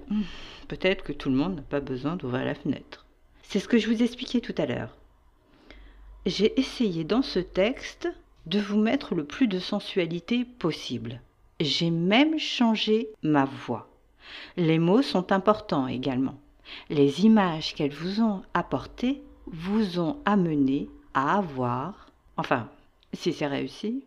peut-être 0.68 1.04
que 1.04 1.14
tout 1.14 1.30
le 1.30 1.36
monde 1.36 1.58
n'a 1.58 1.62
pas 1.62 1.82
besoin 1.82 2.16
d'ouvrir 2.16 2.46
la 2.46 2.56
fenêtre. 2.56 3.06
C'est 3.44 3.60
ce 3.60 3.68
que 3.68 3.78
je 3.78 3.90
vous 3.90 4.04
expliquais 4.04 4.42
tout 4.42 4.56
à 4.58 4.66
l'heure. 4.66 4.96
J'ai 6.26 6.58
essayé 6.60 7.04
dans 7.04 7.22
ce 7.22 7.40
texte 7.40 8.08
de 8.46 8.60
vous 8.60 8.78
mettre 8.78 9.16
le 9.16 9.26
plus 9.26 9.48
de 9.48 9.60
sensualité 9.60 10.46
possible. 10.46 11.22
J'ai 11.60 11.92
même 11.92 12.40
changé 12.40 13.10
ma 13.22 13.46
voix. 13.46 13.90
Les 14.56 14.80
mots 14.80 15.02
sont 15.02 15.32
importants 15.32 15.88
également 15.88 16.40
les 16.90 17.26
images 17.26 17.74
qu'elles 17.74 17.94
vous 17.94 18.22
ont 18.22 18.42
apportées 18.54 19.22
vous 19.52 20.00
ont 20.00 20.18
amené 20.26 20.90
à 21.14 21.38
avoir, 21.38 22.12
enfin, 22.38 22.70
si 23.14 23.34
c'est 23.34 23.48
réussi, 23.48 24.04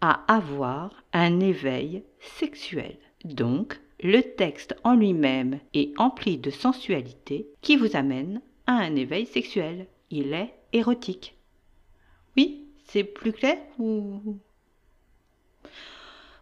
à 0.00 0.22
avoir 0.32 1.02
un 1.12 1.40
éveil 1.40 2.02
sexuel. 2.20 2.96
Donc, 3.24 3.80
le 4.02 4.22
texte 4.22 4.74
en 4.82 4.94
lui-même 4.94 5.60
est 5.74 5.92
empli 5.98 6.38
de 6.38 6.50
sensualité 6.50 7.46
qui 7.60 7.76
vous 7.76 7.96
amène 7.96 8.40
à 8.66 8.72
un 8.72 8.96
éveil 8.96 9.26
sexuel. 9.26 9.86
Il 10.10 10.32
est 10.32 10.54
érotique. 10.72 11.36
Oui, 12.36 12.64
c'est 12.86 13.04
plus 13.04 13.32
clair 13.32 13.58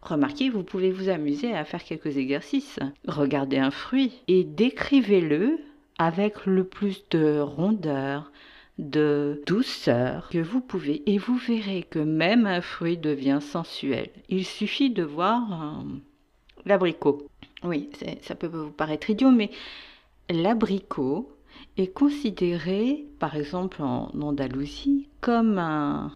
Remarquez, 0.03 0.49
vous 0.49 0.63
pouvez 0.63 0.93
vous 0.93 1.09
amuser 1.09 1.53
à 1.53 1.65
faire 1.65 1.83
quelques 1.83 2.17
exercices. 2.17 2.79
Regardez 3.07 3.59
un 3.59 3.73
fruit 3.73 4.23
et 4.29 4.45
décrivez-le 4.45 5.59
avec 5.99 6.47
le 6.47 6.64
plus 6.64 7.05
de 7.11 7.40
rondeur, 7.40 8.33
de 8.78 9.43
douceur 9.47 10.28
que 10.28 10.38
vous 10.38 10.61
pouvez 10.61 11.02
et 11.11 11.19
vous 11.19 11.37
verrez 11.37 11.83
que 11.83 11.99
même 11.99 12.47
un 12.47 12.61
fruit 12.61 12.97
devient 12.97 13.40
sensuel. 13.40 14.09
Il 14.28 14.47
suffit 14.47 14.90
de 14.90 15.02
voir 15.02 15.83
l'abricot. 16.64 17.26
Oui, 17.64 17.90
ça 18.23 18.37
peut 18.37 18.47
vous 18.47 18.71
paraître 18.71 19.11
idiot, 19.11 19.33
mais 19.33 19.50
l'abricot 20.31 21.28
est 21.76 21.93
considéré, 21.93 23.05
par 23.19 23.37
exemple 23.37 23.83
en 23.83 24.11
Andalousie, 24.21 25.09
comme 25.21 25.59
un, 25.59 26.12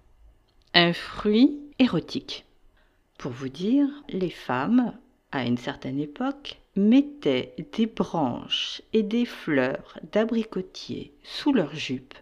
fruit 0.93 1.59
érotique. 1.79 2.45
Pour 3.19 3.33
vous 3.33 3.49
dire, 3.49 3.89
les 4.09 4.31
femmes, 4.31 4.95
à 5.33 5.45
une 5.47 5.59
certaine 5.59 5.99
époque, 5.99 6.61
mettaient 6.77 7.55
des 7.73 7.87
branches 7.87 8.83
et 8.93 9.03
des 9.03 9.25
fleurs 9.25 9.99
d'abricotier 10.13 11.13
sous 11.23 11.53
leurs 11.53 11.75
jupes, 11.75 12.15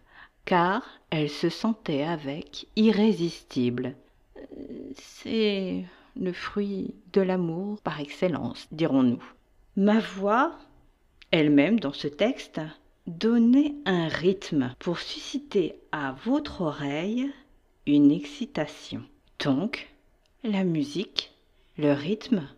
car 0.44 0.82
elles 1.10 1.30
se 1.30 1.48
sentaient 1.48 2.04
avec 2.04 2.66
irrésistibles. 2.76 3.94
C'est 4.94 5.84
le 6.16 6.32
fruit 6.32 6.94
de 7.12 7.20
l'amour 7.20 7.80
par 7.82 8.00
excellence, 8.00 8.66
dirons-nous. 8.72 9.22
Ma 9.76 10.00
voix, 10.00 10.58
elle-même 11.30 11.78
dans 11.78 11.92
ce 11.92 12.08
texte, 12.08 12.60
donnait 13.06 13.74
un 13.86 14.08
rythme 14.08 14.74
pour 14.78 14.98
susciter 14.98 15.76
à 15.92 16.12
votre 16.24 16.62
oreille 16.62 17.30
une 17.86 18.10
excitation. 18.10 19.02
Donc, 19.44 19.88
la 20.44 20.64
musique, 20.64 21.32
le 21.78 21.92
rythme 21.92 22.48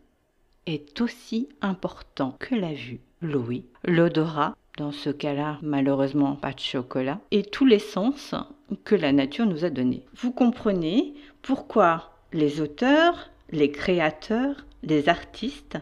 est 0.67 1.01
aussi 1.01 1.49
important 1.61 2.37
que 2.39 2.55
la 2.55 2.73
vue, 2.73 3.01
l'ouïe, 3.21 3.65
l'odorat, 3.85 4.57
dans 4.79 4.93
ce 4.93 5.11
cas-là, 5.11 5.59
malheureusement, 5.63 6.37
pas 6.37 6.53
de 6.53 6.61
chocolat, 6.61 7.21
et 7.31 7.43
tous 7.43 7.67
les 7.67 7.79
sens 7.79 8.35
que 8.85 8.95
la 8.95 9.13
nature 9.13 9.47
nous 9.47 9.65
a 9.65 9.71
donnés. 9.71 10.05
Vous 10.15 10.33
comprenez 10.33 11.15
pourquoi 11.43 12.17
les 12.33 12.61
auteurs, 12.61 13.31
les 13.51 13.71
créateurs, 13.71 14.65
les 14.83 15.09
artistes 15.09 15.79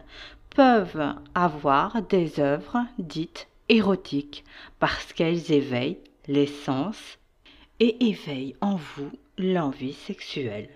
peuvent 0.55 1.15
avoir 1.33 2.01
des 2.03 2.39
œuvres 2.39 2.85
dites 2.99 3.47
érotiques 3.69 4.43
parce 4.79 5.13
qu'elles 5.13 5.51
éveillent 5.51 5.99
les 6.27 6.47
sens 6.47 7.17
et 7.79 8.09
éveillent 8.09 8.55
en 8.59 8.75
vous 8.75 9.11
l'envie 9.37 9.93
sexuelle. 9.93 10.69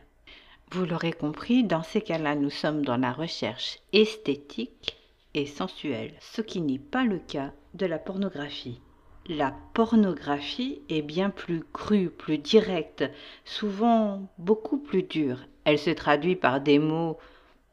Vous 0.72 0.86
l'aurez 0.86 1.14
compris, 1.14 1.64
dans 1.64 1.84
ces 1.84 2.02
cas-là, 2.02 2.36
nous 2.36 2.50
sommes 2.50 2.84
dans 2.84 2.98
la 2.98 3.14
recherche 3.14 3.80
esthétique 3.94 4.98
et 5.34 5.46
sensuelle, 5.46 6.14
ce 6.20 6.42
qui 6.42 6.62
n'est 6.62 6.80
pas 6.80 7.04
le 7.04 7.20
cas 7.20 7.52
de 7.76 7.86
la 7.86 8.00
pornographie. 8.00 8.82
La 9.28 9.56
pornographie 9.74 10.82
est 10.90 11.02
bien 11.02 11.30
plus 11.30 11.64
crue, 11.74 12.10
plus 12.10 12.38
directe, 12.38 13.04
souvent 13.44 14.28
beaucoup 14.38 14.78
plus 14.78 15.04
dure. 15.04 15.40
Elle 15.64 15.80
se 15.80 15.90
traduit 15.90 16.36
par 16.36 16.62
des 16.62 16.80
mots 16.80 17.18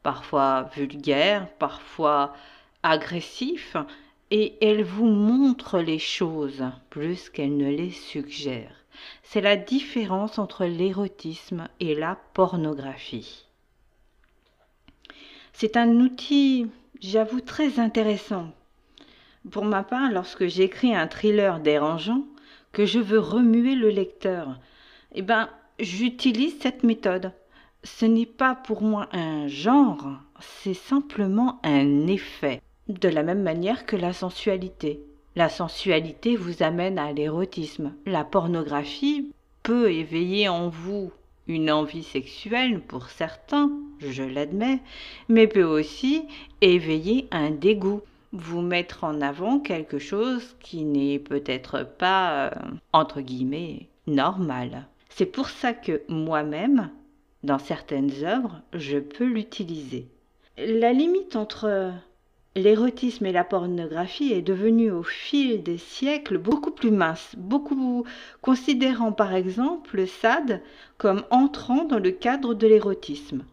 parfois 0.01 0.69
vulgaires, 0.75 1.47
parfois 1.59 2.33
agressifs, 2.83 3.77
et 4.31 4.55
elle 4.65 4.83
vous 4.83 5.05
montre 5.05 5.79
les 5.79 5.99
choses 5.99 6.63
plus 6.89 7.29
qu'elle 7.29 7.55
ne 7.55 7.69
les 7.69 7.91
suggère. 7.91 8.82
C'est 9.23 9.41
la 9.41 9.55
différence 9.55 10.39
entre 10.39 10.65
l'érotisme 10.65 11.67
et 11.79 11.95
la 11.95 12.17
pornographie. 12.33 13.45
C'est 15.53 15.77
un 15.77 15.99
outil, 15.99 16.67
j'avoue, 16.99 17.41
très 17.41 17.79
intéressant. 17.79 18.51
Pour 19.51 19.65
ma 19.65 19.83
part, 19.83 20.11
lorsque 20.11 20.47
j'écris 20.47 20.95
un 20.95 21.07
thriller 21.07 21.59
dérangeant, 21.59 22.23
que 22.71 22.85
je 22.85 22.99
veux 22.99 23.19
remuer 23.19 23.75
le 23.75 23.89
lecteur, 23.89 24.59
eh 25.13 25.21
ben, 25.21 25.49
j'utilise 25.79 26.59
cette 26.59 26.83
méthode. 26.83 27.31
Ce 27.83 28.05
n'est 28.05 28.25
pas 28.25 28.55
pour 28.55 28.81
moi 28.81 29.07
un 29.11 29.47
genre, 29.47 30.19
c'est 30.39 30.73
simplement 30.73 31.59
un 31.63 32.07
effet. 32.07 32.61
De 32.87 33.09
la 33.09 33.23
même 33.23 33.43
manière 33.43 33.85
que 33.85 33.95
la 33.95 34.11
sensualité. 34.11 35.01
La 35.35 35.49
sensualité 35.49 36.35
vous 36.35 36.61
amène 36.61 36.99
à 36.99 37.11
l'érotisme. 37.11 37.93
La 38.05 38.23
pornographie 38.23 39.31
peut 39.63 39.91
éveiller 39.91 40.47
en 40.47 40.69
vous 40.69 41.11
une 41.47 41.71
envie 41.71 42.03
sexuelle 42.03 42.79
pour 42.81 43.09
certains, 43.09 43.71
je 43.99 44.23
l'admets, 44.23 44.79
mais 45.29 45.47
peut 45.47 45.63
aussi 45.63 46.23
éveiller 46.61 47.27
un 47.31 47.51
dégoût, 47.51 48.01
vous 48.31 48.61
mettre 48.61 49.03
en 49.03 49.21
avant 49.21 49.59
quelque 49.59 49.99
chose 49.99 50.55
qui 50.59 50.83
n'est 50.83 51.19
peut-être 51.19 51.85
pas, 51.97 52.47
euh, 52.47 52.51
entre 52.91 53.21
guillemets, 53.21 53.87
normal. 54.07 54.87
C'est 55.09 55.27
pour 55.27 55.49
ça 55.49 55.73
que 55.73 56.01
moi-même, 56.07 56.89
dans 57.43 57.59
certaines 57.59 58.23
œuvres, 58.23 58.61
je 58.73 58.97
peux 58.97 59.25
l'utiliser. 59.25 60.07
La 60.57 60.93
limite 60.93 61.35
entre 61.35 61.91
l'érotisme 62.55 63.25
et 63.25 63.31
la 63.31 63.43
pornographie 63.43 64.31
est 64.31 64.41
devenue 64.41 64.91
au 64.91 65.03
fil 65.03 65.63
des 65.63 65.77
siècles 65.77 66.37
beaucoup 66.37 66.71
plus 66.71 66.91
mince, 66.91 67.35
beaucoup 67.37 68.05
considérant 68.41 69.11
par 69.11 69.33
exemple 69.33 70.05
Sade 70.07 70.61
comme 70.97 71.23
entrant 71.31 71.85
dans 71.85 71.99
le 71.99 72.11
cadre 72.11 72.53
de 72.53 72.67
l'érotisme. 72.67 73.43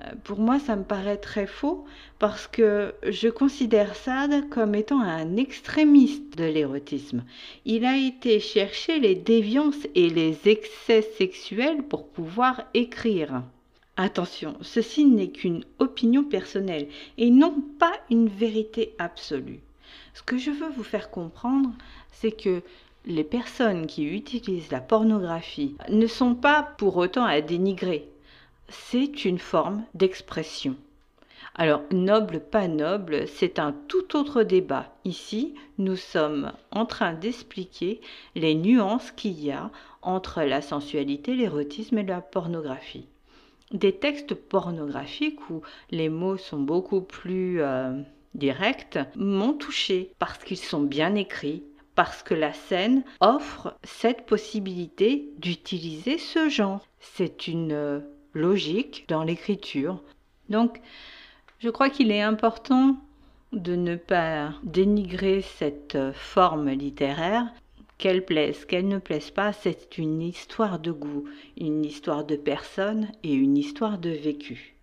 Euh, 0.00 0.04
pour 0.24 0.38
moi, 0.38 0.58
ça 0.58 0.76
me 0.76 0.84
paraît 0.84 1.16
très 1.16 1.46
faux 1.46 1.84
parce 2.18 2.46
que 2.46 2.94
je 3.08 3.28
considère 3.28 3.94
Sade 3.94 4.48
comme 4.50 4.74
étant 4.74 5.00
un 5.00 5.36
extrémiste 5.36 6.36
de 6.36 6.44
l'érotisme. 6.44 7.24
Il 7.64 7.84
a 7.84 7.96
été 7.96 8.38
chercher 8.40 9.00
les 9.00 9.14
déviances 9.14 9.86
et 9.94 10.10
les 10.10 10.38
excès 10.46 11.02
sexuels 11.16 11.82
pour 11.84 12.08
pouvoir 12.08 12.64
écrire. 12.74 13.42
Attention, 13.98 14.56
ceci 14.62 15.04
n'est 15.04 15.28
qu'une 15.28 15.64
opinion 15.78 16.24
personnelle 16.24 16.88
et 17.18 17.28
non 17.28 17.62
pas 17.78 17.92
une 18.10 18.26
vérité 18.26 18.94
absolue. 18.98 19.60
Ce 20.14 20.22
que 20.22 20.38
je 20.38 20.50
veux 20.50 20.70
vous 20.70 20.82
faire 20.82 21.10
comprendre, 21.10 21.70
c'est 22.10 22.32
que 22.32 22.62
les 23.04 23.22
personnes 23.22 23.86
qui 23.86 24.04
utilisent 24.04 24.70
la 24.70 24.80
pornographie 24.80 25.76
ne 25.90 26.06
sont 26.06 26.34
pas 26.34 26.62
pour 26.78 26.96
autant 26.96 27.24
à 27.24 27.42
dénigrer. 27.42 28.08
C'est 28.70 29.26
une 29.26 29.38
forme 29.38 29.84
d'expression. 29.92 30.74
Alors, 31.54 31.82
noble, 31.90 32.40
pas 32.40 32.68
noble, 32.68 33.28
c'est 33.28 33.58
un 33.58 33.74
tout 33.88 34.16
autre 34.16 34.42
débat. 34.42 34.96
Ici, 35.04 35.54
nous 35.76 35.96
sommes 35.96 36.52
en 36.70 36.86
train 36.86 37.12
d'expliquer 37.12 38.00
les 38.36 38.54
nuances 38.54 39.10
qu'il 39.10 39.38
y 39.38 39.50
a 39.50 39.70
entre 40.00 40.40
la 40.42 40.62
sensualité, 40.62 41.36
l'érotisme 41.36 41.98
et 41.98 42.04
la 42.04 42.22
pornographie 42.22 43.04
des 43.72 43.92
textes 43.92 44.34
pornographiques 44.34 45.48
où 45.50 45.62
les 45.90 46.08
mots 46.08 46.36
sont 46.36 46.60
beaucoup 46.60 47.00
plus 47.00 47.60
euh, 47.60 48.00
directs 48.34 48.98
m'ont 49.16 49.54
touché 49.54 50.12
parce 50.18 50.38
qu'ils 50.38 50.58
sont 50.58 50.82
bien 50.82 51.14
écrits, 51.14 51.62
parce 51.94 52.22
que 52.22 52.34
la 52.34 52.52
scène 52.52 53.02
offre 53.20 53.76
cette 53.82 54.26
possibilité 54.26 55.28
d'utiliser 55.38 56.18
ce 56.18 56.48
genre. 56.48 56.86
C'est 57.00 57.48
une 57.48 57.72
euh, 57.72 58.00
logique 58.34 59.04
dans 59.08 59.22
l'écriture. 59.22 60.02
Donc, 60.48 60.80
je 61.58 61.70
crois 61.70 61.90
qu'il 61.90 62.10
est 62.10 62.22
important 62.22 62.96
de 63.52 63.76
ne 63.76 63.96
pas 63.96 64.52
dénigrer 64.62 65.42
cette 65.42 65.94
euh, 65.94 66.12
forme 66.14 66.70
littéraire 66.70 67.52
qu'elle 68.02 68.24
plaise, 68.24 68.64
qu'elle 68.64 68.88
ne 68.88 68.98
plaise 68.98 69.30
pas, 69.30 69.52
c'est 69.52 69.96
une 69.96 70.22
histoire 70.22 70.80
de 70.80 70.90
goût, 70.90 71.22
une 71.56 71.84
histoire 71.84 72.24
de 72.24 72.34
personne 72.34 73.12
et 73.22 73.32
une 73.32 73.56
histoire 73.56 73.96
de 73.96 74.10
vécu. 74.10 74.74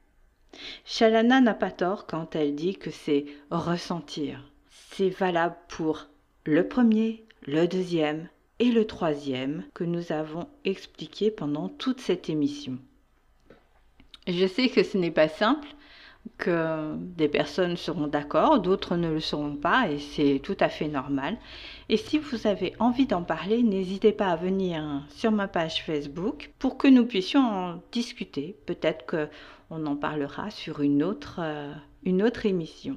Shalana 0.85 1.41
n'a 1.41 1.53
pas 1.53 1.71
tort 1.71 2.07
quand 2.07 2.37
elle 2.37 2.55
dit 2.55 2.77
que 2.77 2.91
c'est 2.91 3.25
ressentir. 3.51 4.49
C'est 4.69 5.09
valable 5.09 5.57
pour 5.67 6.07
le 6.45 6.65
premier, 6.65 7.25
le 7.45 7.67
deuxième 7.67 8.29
et 8.59 8.71
le 8.71 8.87
troisième 8.87 9.65
que 9.73 9.83
nous 9.83 10.13
avons 10.13 10.47
expliqué 10.63 11.29
pendant 11.29 11.67
toute 11.67 11.99
cette 11.99 12.29
émission. 12.29 12.77
Je 14.27 14.47
sais 14.47 14.69
que 14.69 14.81
ce 14.83 14.97
n'est 14.97 15.11
pas 15.11 15.27
simple, 15.27 15.67
que 16.37 16.95
des 16.95 17.27
personnes 17.27 17.75
seront 17.75 18.07
d'accord, 18.07 18.59
d'autres 18.59 18.95
ne 18.95 19.09
le 19.09 19.19
seront 19.19 19.55
pas, 19.55 19.89
et 19.89 19.99
c'est 19.99 20.39
tout 20.41 20.57
à 20.59 20.69
fait 20.69 20.87
normal. 20.87 21.37
Et 21.91 21.97
si 21.97 22.19
vous 22.19 22.45
avez 22.45 22.73
envie 22.77 23.07
d'en 23.07 23.23
parler, 23.23 23.63
n'hésitez 23.63 24.11
pas 24.11 24.27
à 24.27 24.35
venir 24.35 25.03
sur 25.09 25.31
ma 25.31 25.47
page 25.47 25.83
Facebook 25.83 26.51
pour 26.59 26.77
que 26.77 26.87
nous 26.87 27.05
puissions 27.05 27.41
en 27.41 27.81
discuter. 27.91 28.55
Peut-être 28.67 29.07
qu'on 29.07 29.85
en 29.87 29.95
parlera 29.95 30.51
sur 30.51 30.81
une 30.81 31.01
autre, 31.01 31.39
euh, 31.39 31.73
une 32.03 32.21
autre 32.21 32.45
émission. 32.45 32.95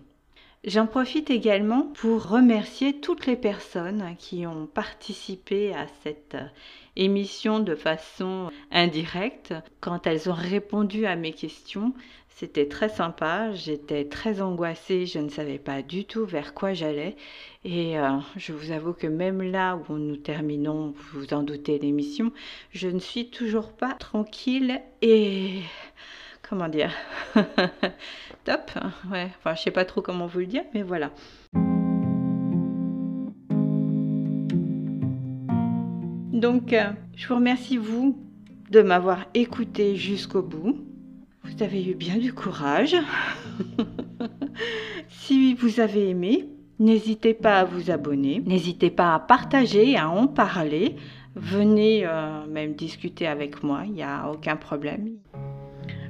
J'en 0.64 0.86
profite 0.86 1.30
également 1.30 1.82
pour 1.94 2.28
remercier 2.28 3.00
toutes 3.00 3.26
les 3.26 3.34
personnes 3.34 4.14
qui 4.18 4.46
ont 4.46 4.66
participé 4.66 5.74
à 5.74 5.86
cette 6.04 6.36
émission 6.94 7.60
de 7.60 7.74
façon 7.74 8.50
indirecte 8.70 9.54
quand 9.80 10.06
elles 10.06 10.28
ont 10.30 10.34
répondu 10.34 11.06
à 11.06 11.16
mes 11.16 11.32
questions. 11.32 11.94
C'était 12.34 12.66
très 12.66 12.88
sympa, 12.88 13.52
j'étais 13.52 14.06
très 14.06 14.40
angoissée, 14.40 15.06
je 15.06 15.18
ne 15.18 15.28
savais 15.28 15.58
pas 15.58 15.82
du 15.82 16.04
tout 16.04 16.24
vers 16.24 16.54
quoi 16.54 16.72
j'allais. 16.72 17.16
Et 17.64 17.98
euh, 17.98 18.18
je 18.36 18.52
vous 18.52 18.72
avoue 18.72 18.94
que 18.94 19.06
même 19.06 19.42
là 19.42 19.78
où 19.88 19.94
nous 19.94 20.16
terminons, 20.16 20.92
vous 20.96 21.20
vous 21.20 21.34
en 21.34 21.42
doutez, 21.42 21.78
l'émission, 21.78 22.32
je 22.72 22.88
ne 22.88 22.98
suis 22.98 23.30
toujours 23.30 23.72
pas 23.72 23.92
tranquille 23.92 24.80
et... 25.02 25.60
Comment 26.48 26.68
dire 26.68 26.92
Top 28.44 28.72
Ouais, 29.10 29.28
enfin 29.38 29.54
je 29.54 29.62
sais 29.62 29.70
pas 29.70 29.84
trop 29.84 30.02
comment 30.02 30.26
vous 30.26 30.40
le 30.40 30.46
dire, 30.46 30.64
mais 30.74 30.82
voilà. 30.82 31.12
Donc, 36.32 36.72
euh, 36.72 36.90
je 37.14 37.28
vous 37.28 37.36
remercie, 37.36 37.76
vous, 37.76 38.18
de 38.70 38.82
m'avoir 38.82 39.26
écouté 39.32 39.94
jusqu'au 39.94 40.42
bout. 40.42 40.91
Vous 41.54 41.62
avez 41.62 41.84
eu 41.84 41.94
bien 41.94 42.16
du 42.16 42.32
courage. 42.32 42.96
si 45.08 45.54
vous 45.54 45.80
avez 45.80 46.08
aimé, 46.08 46.48
n'hésitez 46.78 47.34
pas 47.34 47.60
à 47.60 47.64
vous 47.64 47.90
abonner, 47.90 48.42
n'hésitez 48.46 48.90
pas 48.90 49.14
à 49.14 49.18
partager, 49.18 49.96
à 49.96 50.08
en 50.08 50.26
parler. 50.28 50.96
Venez 51.34 52.06
euh, 52.06 52.46
même 52.46 52.74
discuter 52.74 53.26
avec 53.26 53.62
moi, 53.62 53.82
il 53.84 53.92
n'y 53.92 54.02
a 54.02 54.30
aucun 54.30 54.56
problème. 54.56 55.10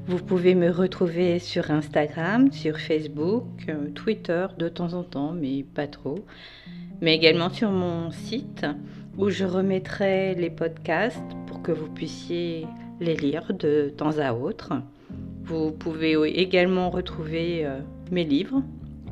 Vous 0.06 0.18
pouvez 0.18 0.54
me 0.54 0.70
retrouver 0.70 1.38
sur 1.40 1.70
Instagram, 1.70 2.52
sur 2.52 2.78
Facebook, 2.78 3.46
euh, 3.68 3.90
Twitter 3.90 4.46
de 4.58 4.68
temps 4.68 4.94
en 4.94 5.02
temps, 5.02 5.32
mais 5.32 5.64
pas 5.64 5.88
trop. 5.88 6.20
Mais 7.00 7.16
également 7.16 7.50
sur 7.50 7.70
mon 7.70 8.12
site 8.12 8.64
où 9.18 9.28
je 9.28 9.44
remettrai 9.44 10.36
les 10.36 10.50
podcasts 10.50 11.36
pour 11.46 11.62
que 11.62 11.72
vous 11.72 11.88
puissiez 11.88 12.66
les 13.00 13.16
lire 13.16 13.52
de 13.52 13.92
temps 13.96 14.18
à 14.18 14.34
autre. 14.34 14.72
Vous 15.44 15.72
pouvez 15.72 16.14
également 16.40 16.90
retrouver 16.90 17.66
euh, 17.66 17.80
mes 18.10 18.24
livres 18.24 18.62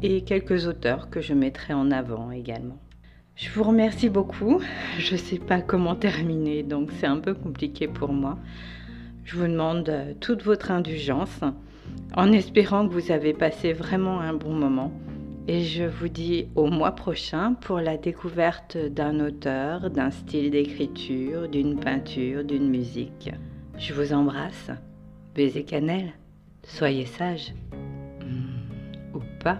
et 0.02 0.22
quelques 0.22 0.66
auteurs 0.66 1.10
que 1.10 1.20
je 1.20 1.34
mettrai 1.34 1.74
en 1.74 1.90
avant 1.90 2.30
également. 2.30 2.78
Je 3.34 3.50
vous 3.50 3.64
remercie 3.64 4.08
beaucoup. 4.08 4.60
Je 4.98 5.12
ne 5.14 5.18
sais 5.18 5.38
pas 5.38 5.60
comment 5.60 5.96
terminer, 5.96 6.62
donc 6.62 6.90
c'est 6.92 7.06
un 7.06 7.18
peu 7.18 7.34
compliqué 7.34 7.88
pour 7.88 8.12
moi. 8.12 8.38
Je 9.24 9.36
vous 9.36 9.46
demande 9.46 9.88
euh, 9.88 10.14
toute 10.20 10.42
votre 10.42 10.70
indulgence 10.70 11.40
en 12.14 12.32
espérant 12.32 12.86
que 12.86 12.92
vous 12.92 13.10
avez 13.10 13.32
passé 13.32 13.72
vraiment 13.72 14.20
un 14.20 14.34
bon 14.34 14.52
moment. 14.52 14.92
Et 15.48 15.62
je 15.62 15.84
vous 15.84 16.08
dis 16.08 16.46
au 16.54 16.66
mois 16.66 16.92
prochain 16.92 17.54
pour 17.54 17.80
la 17.80 17.96
découverte 17.96 18.76
d'un 18.76 19.18
auteur, 19.18 19.90
d'un 19.90 20.10
style 20.10 20.50
d'écriture, 20.50 21.48
d'une 21.48 21.78
peinture, 21.80 22.44
d'une 22.44 22.68
musique. 22.68 23.30
Je 23.78 23.94
vous 23.94 24.12
embrasse. 24.12 24.70
Baiser 25.34 25.64
cannelle. 25.64 26.12
Soyez 26.64 27.06
sage. 27.06 27.54
Hmm, 27.72 29.14
ou 29.14 29.20
pas. 29.42 29.58